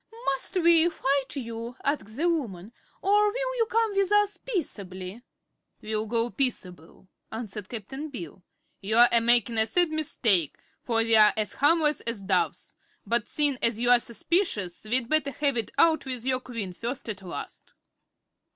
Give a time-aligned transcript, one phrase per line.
[0.25, 5.21] "Must we fight you?" asked the woman, "or will you come with us peaceably?"
[5.79, 8.41] "We'll go peaceable," answered Cap'n Bill.
[8.81, 12.75] "You're a makin' a sad mistake, for we're as harmless as doves;
[13.05, 17.21] but seein' as you're suspicious we'd better have it out with your Queen first as
[17.21, 17.73] last."